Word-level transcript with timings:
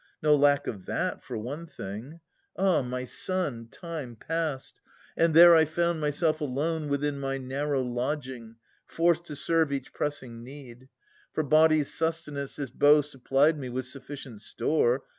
No 0.23 0.35
lack 0.35 0.65
of 0.65 0.87
that, 0.87 1.21
for 1.21 1.37
one 1.37 1.67
thing!— 1.67 2.21
Ah! 2.57 2.81
my 2.81 3.05
son. 3.05 3.67
Time 3.69 4.15
passed, 4.15 4.81
and 5.15 5.35
there 5.35 5.55
I 5.55 5.65
found 5.65 6.01
myself 6.01 6.41
alone 6.41 6.89
Within 6.89 7.19
my 7.19 7.37
narrow 7.37 7.83
lodging, 7.83 8.55
forced 8.87 9.25
to 9.25 9.35
serve 9.35 9.71
Each 9.71 9.93
pressing 9.93 10.43
need. 10.43 10.89
For 11.33 11.43
body's 11.43 11.93
sustenance 11.93 12.55
This 12.55 12.71
bow 12.71 13.01
supplied 13.01 13.59
me 13.59 13.69
with 13.69 13.85
sufficient 13.85 14.41
store. 14.41 15.03